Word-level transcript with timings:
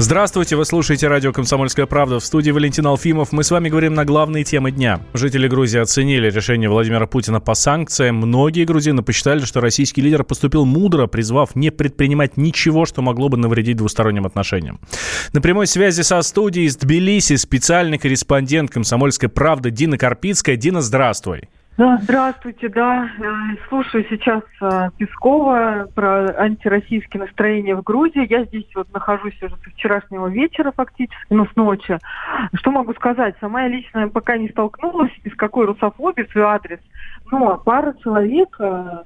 Здравствуйте, 0.00 0.54
вы 0.54 0.64
слушаете 0.64 1.08
радио 1.08 1.32
«Комсомольская 1.32 1.86
правда». 1.86 2.20
В 2.20 2.24
студии 2.24 2.52
Валентин 2.52 2.86
Алфимов. 2.86 3.32
Мы 3.32 3.42
с 3.42 3.50
вами 3.50 3.68
говорим 3.68 3.94
на 3.94 4.04
главные 4.04 4.44
темы 4.44 4.70
дня. 4.70 5.00
Жители 5.12 5.48
Грузии 5.48 5.80
оценили 5.80 6.30
решение 6.30 6.70
Владимира 6.70 7.08
Путина 7.08 7.40
по 7.40 7.54
санкциям. 7.54 8.14
Многие 8.18 8.64
грузины 8.64 9.02
посчитали, 9.02 9.40
что 9.40 9.60
российский 9.60 10.00
лидер 10.00 10.22
поступил 10.22 10.64
мудро, 10.64 11.08
призвав 11.08 11.56
не 11.56 11.72
предпринимать 11.72 12.36
ничего, 12.36 12.86
что 12.86 13.02
могло 13.02 13.28
бы 13.28 13.38
навредить 13.38 13.78
двусторонним 13.78 14.24
отношениям. 14.24 14.78
На 15.32 15.40
прямой 15.40 15.66
связи 15.66 16.02
со 16.02 16.22
студией 16.22 16.66
из 16.66 16.76
Тбилиси 16.76 17.34
специальный 17.34 17.98
корреспондент 17.98 18.70
«Комсомольской 18.70 19.28
правды» 19.28 19.72
Дина 19.72 19.98
Карпицкая. 19.98 20.54
Дина, 20.54 20.80
здравствуй. 20.80 21.48
Да, 21.78 21.96
здравствуйте, 22.02 22.68
да. 22.68 23.08
Э, 23.20 23.56
слушаю 23.68 24.04
сейчас 24.10 24.42
э, 24.60 24.90
Пескова 24.98 25.86
про 25.94 26.36
антироссийские 26.36 27.20
настроения 27.20 27.76
в 27.76 27.84
Грузии. 27.84 28.26
Я 28.28 28.42
здесь 28.46 28.66
вот 28.74 28.92
нахожусь 28.92 29.40
уже 29.40 29.54
с 29.54 29.72
вчерашнего 29.74 30.26
вечера 30.26 30.72
фактически, 30.72 31.16
ну, 31.30 31.46
с 31.46 31.54
ночи. 31.54 31.96
Что 32.54 32.72
могу 32.72 32.94
сказать? 32.94 33.36
Сама 33.40 33.62
я 33.62 33.68
лично 33.68 34.08
пока 34.08 34.36
не 34.38 34.48
столкнулась 34.48 35.12
ни 35.24 35.30
с 35.30 35.36
какой 35.36 35.66
русофобией 35.66 36.28
свой 36.32 36.46
адрес, 36.46 36.80
но 37.30 37.58
пара 37.58 37.94
человек 38.02 38.56
э, 38.58 39.02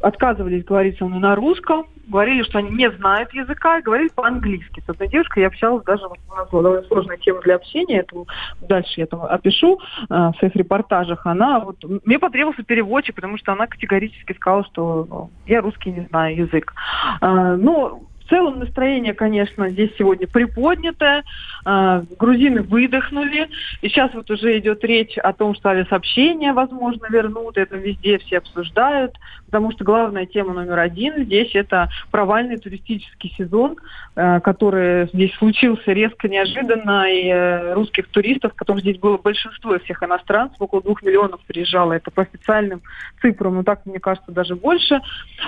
отказывались 0.00 0.64
говорить 0.64 0.98
со 0.98 1.04
мной 1.06 1.20
на 1.20 1.34
русском, 1.34 1.86
говорили, 2.06 2.42
что 2.42 2.58
они 2.58 2.70
не 2.70 2.90
знают 2.90 3.32
языка, 3.32 3.78
и 3.78 3.82
говорили 3.82 4.08
по-английски. 4.08 4.82
С 4.86 4.88
одной 4.88 5.08
девушкой 5.08 5.40
я 5.40 5.46
общалась 5.48 5.84
даже, 5.84 6.06
вот 6.08 6.18
у 6.30 6.34
нас 6.34 6.48
была 6.50 6.62
довольно 6.62 6.86
сложная 6.86 7.16
тема 7.16 7.40
для 7.42 7.56
общения, 7.56 8.00
это 8.00 8.24
дальше 8.68 9.00
я 9.00 9.06
там 9.06 9.22
опишу 9.24 9.78
э, 9.78 10.04
в 10.08 10.34
своих 10.38 10.54
репортажах. 10.56 11.26
Она 11.26 11.60
вот, 11.60 11.76
мне 12.04 12.18
потребовался 12.18 12.62
переводчик, 12.62 13.14
потому 13.14 13.38
что 13.38 13.52
она 13.52 13.66
категорически 13.66 14.32
сказала, 14.34 14.64
что 14.64 15.06
ну, 15.08 15.30
я 15.46 15.60
русский 15.60 15.92
не 15.92 16.06
знаю 16.06 16.36
язык. 16.36 16.72
Э, 17.20 17.56
ну, 17.56 18.06
в 18.24 18.28
целом 18.28 18.58
настроение, 18.58 19.12
конечно, 19.12 19.68
здесь 19.68 19.90
сегодня 19.98 20.26
приподнятое. 20.26 21.24
А, 21.64 22.02
грузины 22.18 22.62
выдохнули. 22.62 23.48
И 23.80 23.88
сейчас 23.88 24.12
вот 24.14 24.30
уже 24.30 24.58
идет 24.58 24.84
речь 24.84 25.16
о 25.18 25.32
том, 25.32 25.54
что 25.54 25.70
авиасообщение, 25.70 26.52
возможно, 26.52 27.06
вернут. 27.08 27.56
Это 27.56 27.76
везде 27.76 28.18
все 28.18 28.38
обсуждают. 28.38 29.14
Потому 29.46 29.72
что 29.72 29.84
главная 29.84 30.26
тема 30.26 30.52
номер 30.52 30.78
один 30.78 31.24
здесь 31.24 31.54
это 31.54 31.88
провальный 32.10 32.58
туристический 32.58 33.32
сезон, 33.36 33.76
а, 34.14 34.40
который 34.40 35.06
здесь 35.12 35.34
случился 35.36 35.92
резко, 35.92 36.28
неожиданно. 36.28 37.10
И 37.10 37.28
э, 37.28 37.74
русских 37.74 38.08
туристов, 38.08 38.54
которых 38.54 38.82
здесь 38.82 38.98
было 38.98 39.16
большинство 39.16 39.78
всех 39.78 40.02
иностранцев, 40.02 40.60
около 40.60 40.82
двух 40.82 41.02
миллионов 41.02 41.40
приезжало. 41.46 41.94
Это 41.94 42.10
по 42.10 42.22
официальным 42.22 42.82
цифрам, 43.20 43.54
но 43.54 43.62
так, 43.62 43.86
мне 43.86 44.00
кажется, 44.00 44.32
даже 44.32 44.54
больше. 44.54 45.00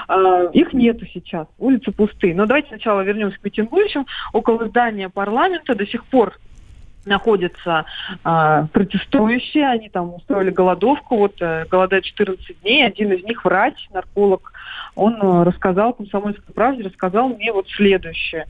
А, 0.09 0.45
их 0.53 0.73
нету 0.73 1.05
сейчас. 1.13 1.47
Улицы 1.59 1.93
пустые. 1.93 2.35
Но 2.35 2.47
давайте 2.47 2.69
сначала 2.69 3.03
вернемся 3.03 3.39
к 3.39 3.45
митингующим. 3.45 4.07
Около 4.33 4.67
здания 4.69 5.09
парламента 5.09 5.75
до 5.75 5.87
сих 5.87 6.06
пор 6.07 6.39
находятся 7.07 7.85
э, 8.25 8.67
протестующие, 8.73 9.69
они 9.69 9.89
там 9.89 10.15
устроили 10.15 10.51
голодовку, 10.51 11.17
вот 11.19 11.41
э, 11.41 11.65
голодают 11.71 12.05
14 12.05 12.61
дней, 12.63 12.85
один 12.85 13.13
из 13.13 13.25
них 13.25 13.45
врач, 13.45 13.89
нарколог, 13.93 14.53
он 14.95 15.15
э, 15.15 15.43
рассказал, 15.45 15.93
комсомольской 15.95 16.53
правде 16.53 16.83
рассказал 16.83 17.29
мне 17.29 17.53
вот 17.53 17.69
следующее. 17.71 18.47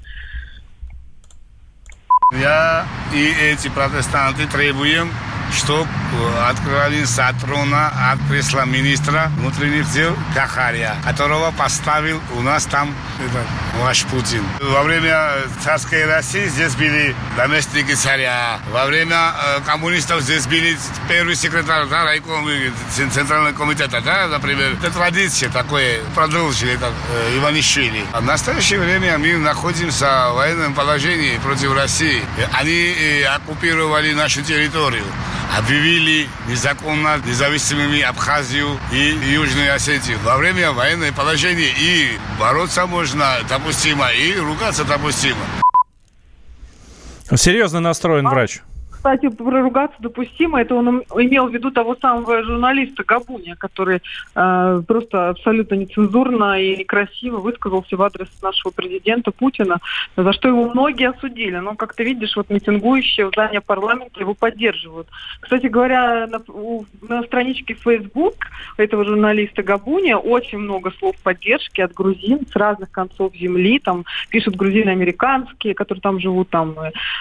Я 2.32 2.86
и 3.14 3.52
эти 3.52 3.68
протестанты 3.68 4.48
требуем 4.48 5.10
чтобы 5.52 5.88
открылись 6.48 7.18
от 7.18 7.38
трона 7.40 7.92
от 8.12 8.18
кресла 8.28 8.64
министра 8.64 9.30
внутренних 9.36 9.90
дел 9.92 10.16
Кахария, 10.34 10.96
которого 11.04 11.50
поставил 11.52 12.20
у 12.34 12.42
нас 12.42 12.64
там 12.64 12.94
это, 13.18 13.44
ваш 13.80 14.04
Путин. 14.04 14.42
Во 14.60 14.82
время 14.82 15.32
царской 15.62 16.04
России 16.06 16.46
здесь 16.46 16.74
были 16.74 17.14
наместники 17.36 17.94
царя. 17.94 18.58
Во 18.70 18.86
время 18.86 19.16
э, 19.16 19.60
коммунистов 19.64 20.22
здесь 20.22 20.46
были 20.46 20.76
первый 21.08 21.34
секретарь 21.34 21.86
да, 21.86 22.04
райкома, 22.04 22.50
Центрального 22.94 23.52
комитета, 23.52 24.00
да, 24.00 24.26
например. 24.28 24.72
Это 24.72 24.90
традиция 24.90 25.50
такое, 25.50 26.00
продолжили 26.14 26.76
как 26.76 26.92
э, 27.14 27.38
Иванишвили. 27.38 28.04
А 28.12 28.20
в 28.20 28.24
настоящее 28.24 28.80
время 28.80 29.18
мы 29.18 29.36
находимся 29.36 30.30
в 30.30 30.36
военном 30.36 30.74
положении 30.74 31.38
против 31.38 31.74
России. 31.74 32.22
Они 32.52 32.72
э, 32.72 33.24
оккупировали 33.24 34.12
нашу 34.12 34.42
территорию 34.42 35.04
объявили 35.56 36.28
незаконно 36.48 37.18
независимыми 37.24 38.00
Абхазию 38.00 38.78
и 38.92 39.18
Южную 39.32 39.74
Осетию. 39.74 40.18
Во 40.24 40.36
время 40.36 40.72
военного 40.72 41.12
положения 41.12 41.70
и 41.78 42.18
бороться 42.38 42.86
можно 42.86 43.38
допустимо, 43.48 44.10
и 44.12 44.36
ругаться 44.36 44.84
допустимо. 44.84 45.40
Серьезно 47.34 47.80
настроен 47.80 48.28
врач 48.28 48.60
кстати, 49.06 49.28
проругаться 49.28 49.96
допустимо. 50.00 50.60
Это 50.60 50.74
он 50.74 51.04
имел 51.14 51.46
в 51.46 51.54
виду 51.54 51.70
того 51.70 51.94
самого 51.94 52.42
журналиста 52.42 53.04
Габуня, 53.04 53.54
который 53.54 54.02
э, 54.34 54.82
просто 54.84 55.28
абсолютно 55.28 55.76
нецензурно 55.76 56.60
и 56.60 56.78
некрасиво 56.78 57.38
высказался 57.38 57.96
в 57.96 58.02
адрес 58.02 58.28
нашего 58.42 58.72
президента 58.72 59.30
Путина, 59.30 59.78
за 60.16 60.32
что 60.32 60.48
его 60.48 60.68
многие 60.70 61.10
осудили. 61.10 61.56
Но, 61.58 61.76
как 61.76 61.94
ты 61.94 62.02
видишь, 62.02 62.34
вот 62.34 62.50
митингующие 62.50 63.26
в 63.26 63.28
здании 63.28 63.60
парламента 63.60 64.18
его 64.18 64.34
поддерживают. 64.34 65.06
Кстати 65.38 65.66
говоря, 65.66 66.26
на, 66.26 66.40
у, 66.48 66.84
на 67.08 67.22
страничке 67.22 67.74
Facebook 67.74 68.34
этого 68.76 69.04
журналиста 69.04 69.62
Габуня 69.62 70.18
очень 70.18 70.58
много 70.58 70.90
слов 70.98 71.14
поддержки 71.22 71.80
от 71.80 71.92
грузин 71.92 72.40
с 72.52 72.56
разных 72.56 72.90
концов 72.90 73.36
земли. 73.36 73.78
Там 73.78 74.04
пишут 74.30 74.56
грузины 74.56 74.90
американские, 74.90 75.74
которые 75.74 76.02
там 76.02 76.18
живут, 76.18 76.50
там 76.50 76.74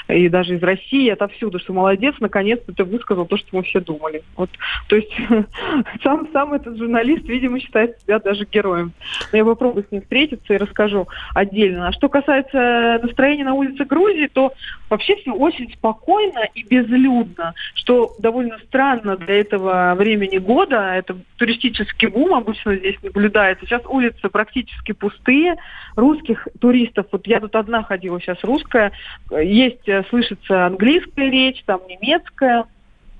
и 0.08 0.30
даже 0.30 0.56
из 0.56 0.64
России, 0.64 1.10
отовсюду, 1.10 1.60
что 1.60 1.75
молодец, 1.76 2.16
наконец-то 2.20 2.74
ты 2.74 2.84
высказал 2.84 3.26
то, 3.26 3.38
что 3.38 3.48
мы 3.52 3.64
все 3.64 3.80
думали. 3.80 4.24
Вот, 4.36 4.50
то 4.88 4.96
есть 4.96 5.12
сам, 6.04 6.28
сам 6.32 6.54
этот 6.54 6.78
журналист, 6.78 7.28
видимо, 7.28 7.60
считает 7.60 8.00
себя 8.02 8.20
даже 8.20 8.46
героем. 8.46 8.94
Но 9.32 9.38
я 9.38 9.46
попробую 9.46 9.86
с 9.88 9.92
ним 9.92 10.02
встретиться 10.02 10.54
и 10.54 10.58
расскажу 10.58 11.08
отдельно. 11.34 11.88
А 11.88 11.92
что 11.92 12.10
касается 12.10 13.00
настроения 13.04 13.44
на 13.44 13.54
улице 13.54 13.86
Грузии, 13.86 14.28
то 14.32 14.54
вообще 14.90 15.16
все 15.18 15.32
очень 15.32 15.72
спокойно 15.74 16.48
и 16.54 16.64
безлюдно, 16.64 17.54
что 17.76 18.16
довольно 18.20 18.58
странно 18.68 19.18
для 19.18 19.40
этого 19.40 19.94
времени 19.96 20.38
года. 20.38 20.94
Это 20.96 21.18
туристический 21.38 22.08
бум 22.08 22.34
обычно 22.34 22.76
здесь 22.76 22.98
наблюдается. 23.04 23.66
Сейчас 23.66 23.82
улицы 23.86 24.30
практически 24.30 24.94
пустые. 24.94 25.56
Русских 25.96 26.48
туристов, 26.60 27.08
вот 27.12 27.28
я 27.28 27.40
тут 27.40 27.56
одна 27.56 27.84
ходила 27.84 28.20
сейчас 28.20 28.44
русская, 28.44 28.92
есть, 29.32 29.88
э, 29.88 30.04
слышится 30.10 30.66
английская 30.66 31.30
речь, 31.30 31.55
там 31.66 31.82
немецкая, 31.88 32.66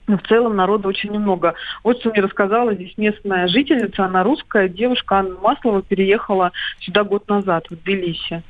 но 0.08 0.18
в 0.18 0.24
целом 0.24 0.56
народа 0.56 0.88
очень 0.88 1.12
немного. 1.12 1.56
Вот 1.84 2.00
что 2.00 2.10
мне 2.10 2.22
рассказала 2.22 2.74
здесь 2.74 2.94
местная 2.98 3.48
жительница, 3.48 4.06
она 4.06 4.24
русская, 4.24 4.70
девушка 4.70 5.18
Анна 5.20 5.36
Маслова 5.40 5.82
переехала 5.82 6.52
сюда 6.80 7.04
год 7.04 7.28
назад, 7.28 7.66
в 7.70 7.76
Тбилиси. 7.76 8.44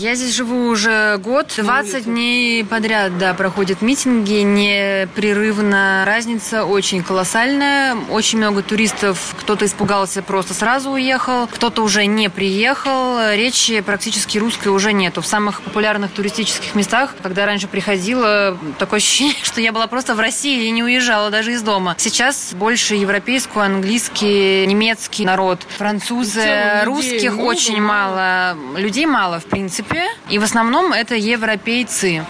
Я 0.00 0.14
здесь 0.14 0.34
живу 0.34 0.68
уже 0.68 1.18
год. 1.18 1.52
20 1.58 2.04
дней 2.04 2.64
подряд, 2.64 3.18
да, 3.18 3.34
проходят 3.34 3.82
митинги 3.82 4.40
непрерывно. 4.40 6.04
Разница 6.06 6.64
очень 6.64 7.02
колоссальная. 7.02 7.94
Очень 8.08 8.38
много 8.38 8.62
туристов. 8.62 9.34
Кто-то 9.38 9.66
испугался, 9.66 10.22
просто 10.22 10.54
сразу 10.54 10.92
уехал. 10.92 11.46
Кто-то 11.48 11.82
уже 11.82 12.06
не 12.06 12.30
приехал. 12.30 13.18
Речи 13.34 13.82
практически 13.82 14.38
русской 14.38 14.68
уже 14.68 14.94
нету. 14.94 15.20
В 15.20 15.26
самых 15.26 15.60
популярных 15.60 16.12
туристических 16.12 16.74
местах, 16.74 17.14
когда 17.22 17.44
раньше 17.44 17.68
приходила, 17.68 18.56
такое 18.78 19.00
ощущение, 19.00 19.36
что 19.42 19.60
я 19.60 19.70
была 19.70 19.86
просто 19.86 20.14
в 20.14 20.20
России 20.20 20.64
и 20.64 20.70
не 20.70 20.82
уезжала 20.82 21.28
даже 21.28 21.52
из 21.52 21.60
дома. 21.60 21.94
Сейчас 21.98 22.54
больше 22.54 22.94
европейскую, 22.94 23.66
английский, 23.66 24.64
немецкий 24.66 25.26
народ. 25.26 25.60
Французы, 25.76 26.84
русских 26.84 27.38
очень 27.38 27.82
мало. 27.82 28.56
Людей 28.78 29.04
мало, 29.04 29.40
в 29.40 29.44
принципе 29.44 29.89
Европе, 29.90 30.08
и 30.28 30.38
в 30.38 30.42
основном 30.42 30.92
это 30.92 31.14
европейцы. 31.14 32.24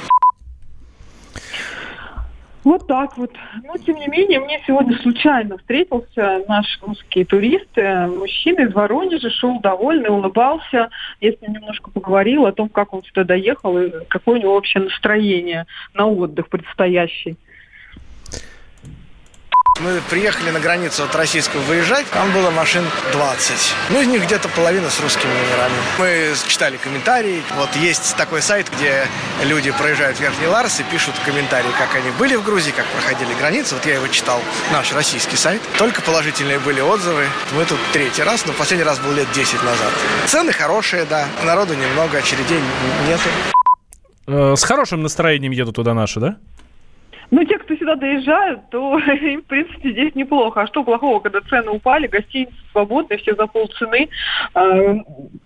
Вот 2.62 2.86
так 2.86 3.16
вот. 3.16 3.32
Но, 3.64 3.78
тем 3.78 3.96
не 3.96 4.06
менее, 4.08 4.38
мне 4.38 4.62
сегодня 4.66 4.98
случайно 4.98 5.56
встретился 5.56 6.44
наш 6.46 6.78
русский 6.82 7.24
турист, 7.24 7.70
э, 7.76 8.06
мужчина 8.06 8.60
из 8.60 8.74
Воронежа, 8.74 9.30
шел 9.30 9.60
довольный, 9.60 10.10
улыбался. 10.10 10.90
Я 11.22 11.32
с 11.32 11.40
ним 11.40 11.54
немножко 11.54 11.90
поговорила 11.90 12.50
о 12.50 12.52
том, 12.52 12.68
как 12.68 12.92
он 12.92 13.02
сюда 13.02 13.24
доехал 13.24 13.78
и 13.78 14.04
какое 14.08 14.38
у 14.38 14.42
него 14.42 14.54
вообще 14.54 14.78
настроение 14.78 15.66
на 15.94 16.06
отдых 16.06 16.50
предстоящий. 16.50 17.38
Мы 19.80 20.02
приехали 20.10 20.50
на 20.50 20.60
границу 20.60 21.04
от 21.04 21.14
российского 21.16 21.62
выезжать, 21.62 22.06
там 22.10 22.30
было 22.32 22.50
машин 22.50 22.84
20. 23.12 23.54
Ну, 23.88 24.02
из 24.02 24.08
них 24.08 24.22
где-то 24.24 24.50
половина 24.50 24.90
с 24.90 25.00
русскими 25.00 25.30
номерами. 25.30 25.74
Мы 25.98 26.34
читали 26.46 26.76
комментарии. 26.76 27.42
Вот 27.56 27.74
есть 27.76 28.14
такой 28.16 28.42
сайт, 28.42 28.70
где 28.76 29.06
люди 29.42 29.70
проезжают 29.70 30.18
в 30.18 30.20
Верхний 30.20 30.48
Ларс 30.48 30.80
и 30.80 30.82
пишут 30.82 31.14
комментарии, 31.24 31.70
как 31.78 31.94
они 31.96 32.10
были 32.18 32.36
в 32.36 32.44
Грузии, 32.44 32.72
как 32.72 32.84
проходили 32.88 33.32
границу. 33.32 33.76
Вот 33.76 33.86
я 33.86 33.94
его 33.94 34.06
читал, 34.08 34.42
наш 34.70 34.92
российский 34.92 35.36
сайт. 35.36 35.62
Только 35.78 36.02
положительные 36.02 36.58
были 36.58 36.80
отзывы. 36.80 37.26
Мы 37.56 37.64
тут 37.64 37.78
третий 37.94 38.22
раз, 38.22 38.44
но 38.44 38.52
последний 38.52 38.84
раз 38.84 38.98
был 38.98 39.12
лет 39.12 39.28
10 39.32 39.62
назад. 39.62 39.92
Цены 40.26 40.52
хорошие, 40.52 41.06
да. 41.06 41.26
Народу 41.42 41.72
немного, 41.72 42.18
очередей 42.18 42.60
нету. 43.08 43.30
Э, 44.26 44.56
с 44.56 44.62
хорошим 44.62 45.02
настроением 45.02 45.52
едут 45.52 45.76
туда 45.76 45.94
наши, 45.94 46.20
да? 46.20 46.36
Ну, 47.30 47.44
те, 47.44 47.58
кто 47.58 47.76
сюда 47.76 47.94
доезжают, 47.94 48.68
то 48.70 48.98
им, 49.22 49.42
в 49.42 49.46
принципе, 49.46 49.92
здесь 49.92 50.14
неплохо. 50.14 50.62
А 50.62 50.66
что 50.66 50.82
плохого, 50.82 51.20
когда 51.20 51.40
цены 51.40 51.70
упали, 51.70 52.08
гостиницы 52.08 52.54
свободные, 52.72 53.18
все 53.18 53.34
за 53.34 53.46
полцены, 53.46 54.08
э, 54.54 54.94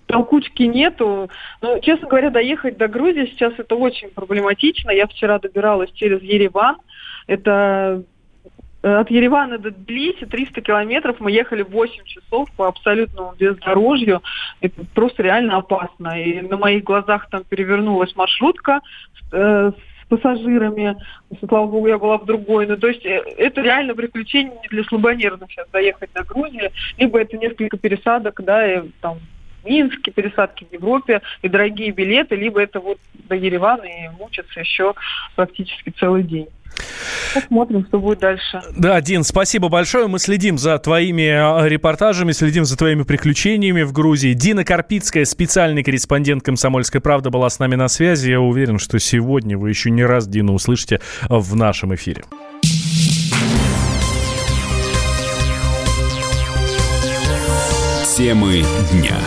толкучки 0.06 0.62
нету. 0.62 1.28
Но, 1.60 1.78
честно 1.81 2.08
говоря, 2.08 2.31
доехать 2.31 2.78
до 2.78 2.88
Грузии 2.88 3.26
сейчас 3.26 3.52
это 3.58 3.76
очень 3.76 4.08
проблематично. 4.08 4.90
Я 4.90 5.06
вчера 5.06 5.38
добиралась 5.38 5.90
через 5.92 6.22
Ереван. 6.22 6.76
Это 7.26 8.02
э, 8.82 8.94
от 8.94 9.10
Еревана 9.10 9.58
до 9.58 9.70
Тбилиси 9.70 10.25
300 10.25 10.62
километров. 10.62 11.20
Мы 11.20 11.32
ехали 11.32 11.62
8 11.62 12.04
часов 12.04 12.50
по 12.56 12.66
абсолютному 12.66 13.34
бездорожью. 13.38 14.22
Это 14.62 14.84
просто 14.94 15.22
реально 15.22 15.58
опасно. 15.58 16.19
И 16.19 16.40
на 16.40 16.56
моих 16.56 16.82
глазах 16.82 17.28
там 17.28 17.44
перевернулась 17.44 18.16
маршрутка 18.16 18.81
э, 19.32 19.72
пассажирами. 20.09 20.97
Слава 21.49 21.67
богу, 21.67 21.87
я 21.87 21.99
была 21.99 22.19
в 22.19 22.25
другой. 22.25 22.67
Ну, 22.67 22.77
то 22.77 22.89
есть 22.89 23.05
э, 23.05 23.23
это 23.39 23.61
реально 23.61 23.95
приключение 23.95 24.59
не 24.62 24.69
для 24.69 24.85
слабонервных 24.85 25.51
сейчас 25.51 25.69
доехать 25.71 26.11
до 26.15 26.25
Грузии. 26.25 26.71
Либо 26.99 27.21
это 27.21 27.37
несколько 27.37 27.77
пересадок, 27.77 28.41
да, 28.43 28.73
и 28.73 28.83
там 29.01 29.19
Минске, 29.65 30.11
пересадки 30.11 30.67
в 30.69 30.73
Европе 30.73 31.23
и 31.43 31.49
дорогие 31.49 31.91
билеты, 31.91 32.37
либо 32.37 32.61
это 32.61 32.81
вот 32.81 32.99
до 33.15 33.35
Еревана 33.35 33.85
и 33.85 34.09
мучиться 34.19 34.61
еще 34.61 34.95
практически 35.37 35.91
целый 35.91 36.23
день. 36.23 36.49
Посмотрим, 37.34 37.84
что 37.88 37.98
будет 37.98 38.20
дальше. 38.20 38.62
Да, 38.76 39.00
Дин, 39.00 39.25
спасибо 39.25 39.69
большое. 39.69 40.06
Мы 40.06 40.19
следим 40.19 40.56
за 40.56 40.78
твоими 40.78 41.28
а, 41.28 41.66
репортажами, 41.66 42.32
следим 42.32 42.64
за 42.64 42.76
твоими 42.76 43.02
приключениями 43.02 43.82
в 43.82 43.92
Грузии. 43.92 44.32
Дина 44.32 44.64
Карпицкая, 44.64 45.25
специальный 45.25 45.82
корреспондент 45.82 46.42
«Комсомольской 46.44 47.00
правды», 47.00 47.31
была 47.31 47.50
с 47.50 47.58
нами 47.58 47.75
на 47.75 47.88
связи. 47.88 48.31
Я 48.31 48.40
уверен, 48.40 48.78
что 48.78 48.98
сегодня 48.98 49.58
вы 49.58 49.70
еще 49.70 49.90
не 49.90 50.04
раз 50.04 50.28
Дину 50.28 50.54
услышите 50.54 51.00
в 51.28 51.56
нашем 51.56 51.94
эфире. 51.94 52.25
Темы 58.16 58.62
дня. 58.92 59.19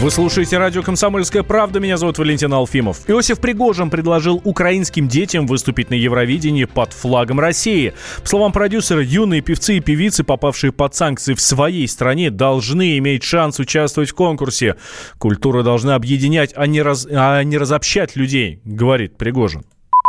Вы 0.00 0.10
слушаете 0.10 0.56
радио 0.56 0.80
«Комсомольская 0.82 1.42
правда». 1.42 1.78
Меня 1.78 1.98
зовут 1.98 2.16
Валентин 2.16 2.54
Алфимов. 2.54 3.06
Иосиф 3.06 3.38
Пригожин 3.38 3.90
предложил 3.90 4.40
украинским 4.44 5.08
детям 5.08 5.46
выступить 5.46 5.90
на 5.90 5.94
Евровидении 5.94 6.64
под 6.64 6.94
флагом 6.94 7.38
России. 7.38 7.92
По 8.22 8.26
словам 8.26 8.50
продюсера, 8.50 9.02
юные 9.02 9.42
певцы 9.42 9.76
и 9.76 9.80
певицы, 9.80 10.24
попавшие 10.24 10.72
под 10.72 10.94
санкции 10.94 11.34
в 11.34 11.40
своей 11.42 11.86
стране, 11.86 12.30
должны 12.30 12.96
иметь 12.96 13.24
шанс 13.24 13.58
участвовать 13.58 14.08
в 14.08 14.14
конкурсе. 14.14 14.76
Культура 15.18 15.62
должна 15.62 15.96
объединять, 15.96 16.54
а 16.56 16.66
не, 16.66 16.80
раз, 16.80 17.06
а 17.06 17.42
не 17.42 17.58
разобщать 17.58 18.16
людей, 18.16 18.62
говорит 18.64 19.18
Пригожин. 19.18 19.64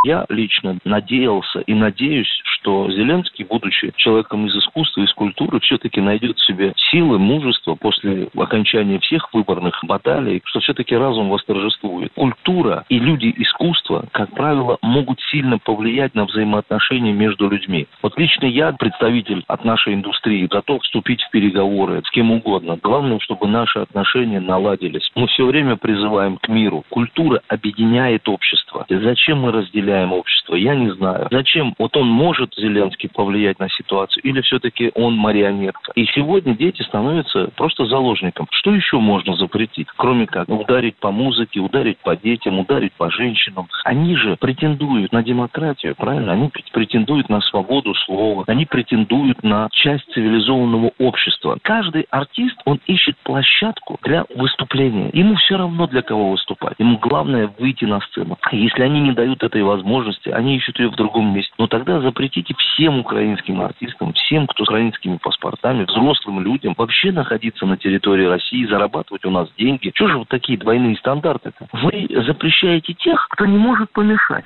Я 0.06 0.26
лично 0.30 0.80
надеялся 0.86 1.60
и 1.68 1.74
надеюсь, 1.74 2.32
что 2.46 2.61
Зеленский, 2.64 3.46
будучи 3.46 3.94
человеком 3.96 4.46
из 4.48 4.56
искусства, 4.56 5.02
из 5.02 5.14
культуры, 5.14 5.60
все-таки 5.60 6.02
найдет 6.02 6.38
в 6.38 6.46
себе 6.46 6.74
силы, 6.92 7.18
мужество 7.18 7.76
после 7.76 8.28
окончания 8.36 9.00
всех 9.00 9.34
выборных 9.34 9.80
баталий, 9.84 10.42
что 10.46 10.60
все-таки 10.60 10.96
разум 10.96 11.30
восторжествует. 11.30 12.12
Культура 12.14 12.86
и 12.90 13.00
люди 13.00 13.34
искусства, 13.38 14.06
как 14.12 14.32
правило, 14.32 14.78
могут 14.82 15.20
сильно 15.32 15.58
повлиять 15.58 16.16
на 16.16 16.26
взаимоотношения 16.26 17.14
между 17.14 17.50
людьми. 17.50 17.88
Вот 18.02 18.18
лично 18.18 18.46
я, 18.46 18.72
представитель 18.74 19.44
от 19.48 19.66
нашей 19.66 19.94
индустрии, 19.94 20.48
готов 20.48 20.82
вступить 20.84 21.22
в 21.24 21.32
переговоры 21.32 22.02
с 22.06 22.12
кем 22.12 22.32
угодно. 22.32 22.78
Главное, 22.82 23.20
чтобы 23.20 23.48
наши 23.48 23.80
отношения 23.80 24.40
наладились. 24.40 25.10
Мы 25.16 25.28
все 25.28 25.46
время 25.46 25.76
призываем 25.76 26.38
к 26.38 26.48
миру. 26.48 26.84
Культура 26.90 27.42
объединяет 27.48 28.28
общество. 28.28 28.86
Зачем 28.90 29.42
мы 29.42 29.52
разделяем 29.52 30.14
общество, 30.14 30.56
я 30.56 30.76
не 30.76 30.90
знаю. 30.92 31.28
Зачем? 31.32 31.74
Вот 31.78 31.96
он 31.98 32.08
может, 32.08 32.51
Зеленский, 32.56 33.10
повлиять 33.10 33.60
на 33.60 33.70
ситуацию, 33.70 34.24
или 34.24 34.42
все-таки 34.42 34.92
он 34.96 35.16
марионетка? 35.16 35.92
И 35.96 36.06
сегодня 36.06 36.56
дети 36.56 36.82
становятся 36.84 37.50
просто 37.56 37.86
заложником. 37.86 38.48
Что 38.52 38.74
еще 38.74 38.98
можно 39.00 39.36
запретить, 39.36 39.88
кроме 39.96 40.28
как 40.28 40.50
ударить 40.50 40.98
по 40.98 41.12
музыке, 41.12 41.60
ударить 41.60 41.98
по 42.00 42.16
детям, 42.16 42.60
ударить 42.60 42.94
по 42.94 43.10
женщинам? 43.10 43.68
Они 43.84 44.16
же 44.16 44.36
претендуют 44.38 45.12
на 45.12 45.24
демократию, 45.24 45.96
правильно? 45.96 46.34
Они 46.34 46.50
претендуют 46.72 47.30
на 47.30 47.42
свободу 47.42 47.94
слова, 47.96 48.44
они 48.48 48.66
претендуют 48.66 49.44
на 49.44 49.70
часть 49.72 50.12
цивилизованного 50.14 50.92
общества. 51.00 51.58
Каждый 51.62 52.08
артист, 52.10 52.58
он 52.66 52.80
ищет 52.86 53.18
площадку 53.24 54.00
для 54.04 54.26
выступления. 54.36 55.10
Ему 55.14 55.36
все 55.36 55.58
равно 55.58 55.88
для 55.88 56.02
кого 56.02 56.32
выступать. 56.32 56.76
Ему 56.80 56.98
главное 56.98 57.52
выйти 57.60 57.86
на 57.86 58.00
сцену. 58.02 58.38
А 58.42 58.56
если 58.56 58.84
они 58.84 59.00
не 59.02 59.12
дают 59.12 59.44
этой 59.44 59.64
возможности, 59.64 60.30
они 60.30 60.58
ищут 60.58 60.80
ее 60.80 60.90
в 60.90 60.96
другом 60.96 61.34
месте. 61.34 61.54
Но 61.58 61.68
тогда 61.68 62.00
запретите 62.42 62.56
всем 62.58 63.00
украинским 63.00 63.62
артистам, 63.62 64.14
всем, 64.14 64.48
кто 64.48 64.66
с 64.66 64.68
украинскими 64.68 65.18
паспортами, 65.18 65.86
взрослым 65.86 66.42
людям 66.42 66.74
вообще 66.78 67.12
находиться 67.12 67.66
на 67.66 67.78
территории 67.78 68.26
России, 68.26 68.66
зарабатывать 68.66 69.26
у 69.26 69.32
нас 69.32 69.50
деньги. 69.58 69.92
Что 69.94 70.08
же 70.08 70.18
вот 70.18 70.30
такие 70.30 70.58
двойные 70.58 70.96
стандарты-то? 70.98 71.68
Вы 71.74 72.08
запрещаете 72.26 72.94
тех, 72.94 73.28
кто 73.30 73.46
не 73.46 73.58
может 73.58 73.92
помешать. 73.92 74.46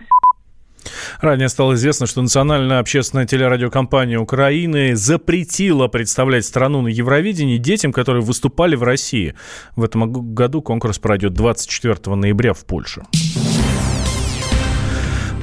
Ранее 1.19 1.49
стало 1.49 1.73
известно, 1.73 2.05
что 2.05 2.21
национальная 2.21 2.79
общественная 2.79 3.25
телерадиокомпания 3.25 4.19
Украины 4.19 4.95
запретила 4.95 5.87
представлять 5.87 6.45
страну 6.45 6.81
на 6.81 6.89
Евровидении 6.89 7.57
детям, 7.57 7.91
которые 7.91 8.23
выступали 8.23 8.75
в 8.75 8.83
России. 8.83 9.33
В 9.75 9.83
этом 9.83 10.33
году 10.35 10.61
конкурс 10.61 10.99
пройдет 10.99 11.33
24 11.33 12.15
ноября 12.15 12.53
в 12.53 12.65
Польше. 12.65 13.03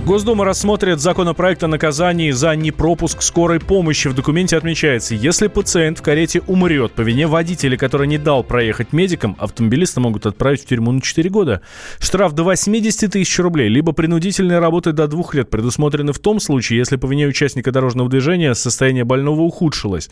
Госдума 0.04 0.44
рассмотрит 0.44 0.98
законопроект 0.98 1.62
о 1.62 1.68
наказании 1.68 2.32
за 2.32 2.56
непропуск 2.56 3.22
скорой 3.22 3.60
помощи. 3.60 4.08
В 4.08 4.14
документе 4.14 4.56
отмечается, 4.56 5.14
если 5.14 5.46
пациент 5.46 6.00
в 6.00 6.02
карете 6.02 6.42
умрет 6.48 6.90
по 6.90 7.02
вине 7.02 7.28
водителя, 7.28 7.76
который 7.76 8.08
не 8.08 8.18
дал 8.18 8.42
проехать 8.42 8.92
медикам, 8.92 9.36
автомобилиста 9.38 10.00
могут 10.00 10.26
отправить 10.26 10.62
в 10.62 10.66
тюрьму 10.66 10.90
на 10.90 11.00
4 11.00 11.30
года. 11.30 11.62
Штраф 12.00 12.32
до 12.32 12.42
80 12.42 13.12
тысяч 13.12 13.38
рублей, 13.38 13.68
либо 13.68 13.92
принудительные 13.92 14.58
работы 14.58 14.90
до 14.90 15.06
2 15.06 15.22
лет 15.34 15.50
предусмотрены 15.50 16.12
в 16.12 16.18
том 16.18 16.40
случае, 16.40 16.80
если 16.80 16.96
по 16.96 17.06
вине 17.06 17.28
участника 17.28 17.70
дорожного 17.70 18.10
движения 18.10 18.56
состояние 18.56 19.04
больного 19.04 19.42
ухудшилось. 19.42 20.10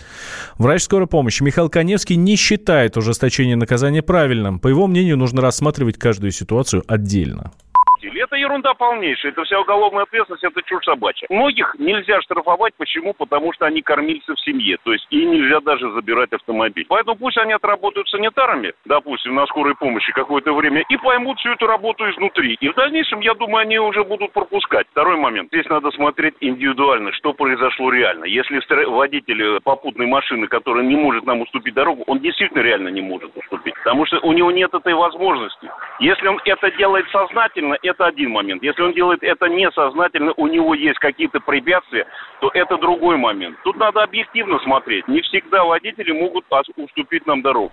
Врач 0.56 0.82
скорой 0.82 1.08
помощи 1.08 1.42
Михаил 1.42 1.68
Коневский 1.68 2.14
не 2.14 2.36
считает 2.36 2.96
ужесточение 2.96 3.56
наказания 3.56 4.02
правильным. 4.02 4.60
По 4.60 4.68
его 4.68 4.86
мнению, 4.86 5.16
нужно 5.16 5.42
рассматривать 5.42 5.98
каждую 5.98 6.30
ситуацию 6.30 6.84
отдельно 6.86 7.50
автомобиле. 8.00 8.22
Это 8.22 8.36
ерунда 8.36 8.74
полнейшая. 8.74 9.32
Это 9.32 9.44
вся 9.44 9.60
уголовная 9.60 10.04
ответственность, 10.04 10.44
это 10.44 10.62
чушь 10.62 10.84
собачья. 10.84 11.26
Многих 11.30 11.74
нельзя 11.78 12.20
штрафовать. 12.22 12.74
Почему? 12.76 13.14
Потому 13.14 13.52
что 13.52 13.66
они 13.66 13.82
кормильцы 13.82 14.34
в 14.34 14.40
семье. 14.40 14.78
То 14.82 14.92
есть 14.92 15.06
им 15.10 15.32
нельзя 15.32 15.60
даже 15.60 15.90
забирать 15.92 16.32
автомобиль. 16.32 16.86
Поэтому 16.88 17.16
пусть 17.16 17.38
они 17.38 17.52
отработают 17.52 18.08
санитарами, 18.08 18.72
допустим, 18.84 19.34
на 19.34 19.46
скорой 19.46 19.74
помощи 19.74 20.12
какое-то 20.12 20.52
время, 20.54 20.84
и 20.88 20.96
поймут 20.96 21.38
всю 21.38 21.50
эту 21.50 21.66
работу 21.66 22.08
изнутри. 22.10 22.56
И 22.60 22.68
в 22.68 22.74
дальнейшем, 22.74 23.20
я 23.20 23.34
думаю, 23.34 23.62
они 23.62 23.78
уже 23.78 24.04
будут 24.04 24.32
пропускать. 24.32 24.86
Второй 24.90 25.16
момент. 25.16 25.48
Здесь 25.52 25.66
надо 25.66 25.90
смотреть 25.90 26.34
индивидуально, 26.40 27.12
что 27.12 27.32
произошло 27.32 27.90
реально. 27.90 28.24
Если 28.24 28.60
водитель 28.86 29.60
попутной 29.62 30.06
машины, 30.06 30.46
который 30.46 30.86
не 30.86 30.96
может 30.96 31.24
нам 31.24 31.40
уступить 31.40 31.74
дорогу, 31.74 32.04
он 32.06 32.20
действительно 32.20 32.60
реально 32.60 32.88
не 32.88 33.00
может 33.00 33.36
уступить. 33.36 33.74
Потому 33.84 34.06
что 34.06 34.20
у 34.20 34.32
него 34.32 34.50
нет 34.50 34.72
этой 34.72 34.94
возможности. 34.94 35.68
Если 36.00 36.26
он 36.26 36.40
это 36.46 36.70
делает 36.78 37.04
сознательно, 37.12 37.76
это 37.82 38.06
один 38.06 38.30
момент. 38.30 38.62
Если 38.62 38.80
он 38.80 38.94
делает 38.94 39.22
это 39.22 39.48
несознательно, 39.48 40.32
у 40.38 40.46
него 40.48 40.74
есть 40.74 40.98
какие-то 40.98 41.40
препятствия, 41.40 42.06
то 42.40 42.50
это 42.54 42.78
другой 42.78 43.18
момент. 43.18 43.58
Тут 43.64 43.76
надо 43.76 44.02
объективно 44.02 44.58
смотреть. 44.60 45.06
Не 45.08 45.20
всегда 45.20 45.62
водители 45.64 46.12
могут 46.12 46.46
уступить 46.76 47.26
нам 47.26 47.42
дорогу. 47.42 47.72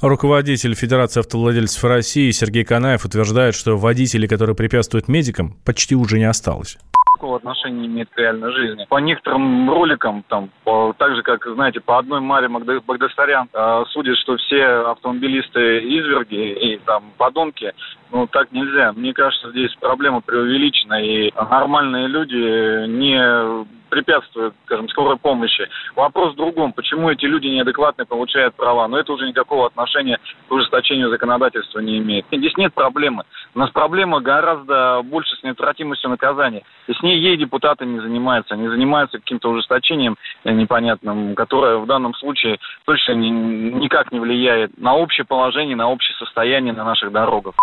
Руководитель 0.00 0.74
Федерации 0.74 1.20
автовладельцев 1.20 1.82
России 1.82 2.30
Сергей 2.30 2.64
Канаев 2.64 3.04
утверждает, 3.04 3.54
что 3.54 3.76
водителей, 3.76 4.28
которые 4.28 4.54
препятствуют 4.54 5.08
медикам, 5.08 5.56
почти 5.64 5.96
уже 5.96 6.18
не 6.18 6.24
осталось 6.24 6.78
какого 7.16 7.38
отношения 7.38 7.86
имеет 7.86 8.10
к 8.10 8.18
реальной 8.18 8.52
жизни. 8.52 8.86
По 8.88 8.98
некоторым 8.98 9.70
роликам, 9.70 10.22
там, 10.28 10.50
по, 10.64 10.94
так 10.98 11.16
же, 11.16 11.22
как, 11.22 11.46
знаете, 11.46 11.80
по 11.80 11.98
одной 11.98 12.20
Маре 12.20 12.48
Багдасарян 12.48 13.48
э, 13.52 13.84
судят, 13.88 14.18
что 14.18 14.36
все 14.36 14.62
автомобилисты 14.90 15.78
изверги 15.78 16.52
и 16.52 16.76
там 16.84 17.04
подонки, 17.16 17.72
ну, 18.12 18.26
так 18.26 18.52
нельзя. 18.52 18.92
Мне 18.92 19.14
кажется, 19.14 19.50
здесь 19.50 19.74
проблема 19.80 20.20
преувеличена, 20.20 21.02
и 21.02 21.32
нормальные 21.34 22.08
люди 22.08 22.86
не 22.86 23.66
препятствуют, 23.96 24.54
скажем, 24.66 24.88
скорой 24.90 25.16
помощи. 25.16 25.68
Вопрос 25.94 26.34
в 26.34 26.36
другом. 26.36 26.74
Почему 26.74 27.08
эти 27.08 27.24
люди 27.24 27.46
неадекватно 27.46 28.04
получают 28.04 28.54
права? 28.54 28.86
Но 28.88 28.98
это 28.98 29.12
уже 29.12 29.26
никакого 29.26 29.66
отношения 29.66 30.18
к 30.48 30.52
ужесточению 30.52 31.08
законодательства 31.08 31.80
не 31.80 31.96
имеет. 31.98 32.26
Здесь 32.30 32.54
нет 32.58 32.74
проблемы. 32.74 33.24
У 33.54 33.58
нас 33.58 33.70
проблема 33.70 34.20
гораздо 34.20 35.00
больше 35.02 35.34
с 35.36 35.42
неотвратимостью 35.42 36.10
наказания. 36.10 36.62
И 36.88 36.92
с 36.92 37.02
ней 37.02 37.18
ей 37.18 37.38
депутаты 37.38 37.86
не 37.86 38.00
занимаются. 38.00 38.54
Они 38.54 38.68
занимаются 38.68 39.18
каким-то 39.18 39.48
ужесточением 39.48 40.16
непонятным, 40.44 41.34
которое 41.34 41.78
в 41.78 41.86
данном 41.86 42.14
случае 42.14 42.58
точно 42.84 43.12
никак 43.12 44.12
не 44.12 44.20
влияет 44.20 44.76
на 44.76 44.94
общее 44.94 45.24
положение, 45.24 45.74
на 45.74 45.88
общее 45.88 46.14
состояние 46.18 46.74
на 46.74 46.84
наших 46.84 47.12
дорогах. 47.12 47.54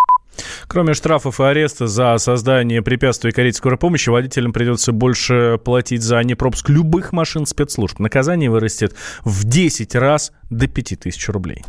Кроме 0.66 0.94
штрафов 0.94 1.40
и 1.40 1.44
ареста 1.44 1.86
за 1.86 2.16
создание 2.18 2.82
препятствий 2.82 3.32
корейской 3.32 3.58
скорой 3.58 3.78
помощи, 3.78 4.08
водителям 4.08 4.52
придется 4.52 4.92
больше 4.92 5.58
платить 5.64 6.02
за 6.02 6.22
непропуск 6.22 6.68
любых 6.68 7.12
машин 7.12 7.46
спецслужб. 7.46 7.98
Наказание 7.98 8.50
вырастет 8.50 8.94
в 9.24 9.44
10 9.44 9.94
раз 9.94 10.32
до 10.50 10.66
5000 10.66 11.28
рублей. 11.28 11.64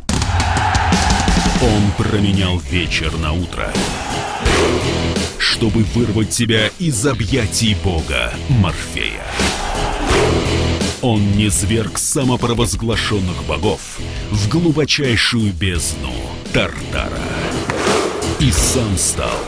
Он 1.62 2.04
променял 2.04 2.58
вечер 2.70 3.16
на 3.18 3.32
утро, 3.32 3.72
чтобы 5.38 5.84
вырвать 5.94 6.30
тебя 6.30 6.68
из 6.78 7.06
объятий 7.06 7.76
бога 7.82 8.32
Морфея. 8.48 9.24
Он 11.02 11.32
не 11.32 11.48
зверг 11.48 11.98
самопровозглашенных 11.98 13.44
богов 13.48 13.98
в 14.30 14.48
глубочайшую 14.48 15.52
бездну 15.52 16.12
Тартара 16.52 17.20
и 18.40 18.50
сам 18.50 18.96
стал 18.98 19.38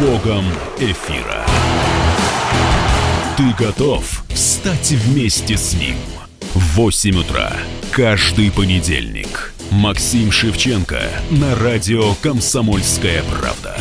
богом 0.00 0.44
эфира. 0.78 1.46
Ты 3.36 3.52
готов 3.58 4.24
стать 4.34 4.90
вместе 4.90 5.56
с 5.56 5.74
ним? 5.74 5.96
В 6.54 6.76
8 6.76 7.16
утра 7.20 7.52
каждый 7.90 8.50
понедельник. 8.50 9.54
Максим 9.70 10.30
Шевченко 10.30 11.00
на 11.30 11.54
радио 11.54 12.14
«Комсомольская 12.22 13.22
правда». 13.22 13.78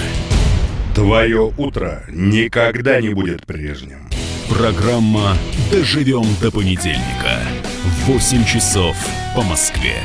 Твое 0.95 1.53
утро 1.57 2.03
никогда 2.09 3.01
не 3.01 3.09
будет 3.09 3.45
прежним. 3.45 4.09
Программа 4.49 5.37
«Доживем 5.71 6.25
до 6.41 6.51
понедельника» 6.51 7.41
в 7.83 8.11
8 8.11 8.45
часов 8.45 8.95
по 9.35 9.41
Москве. 9.41 9.97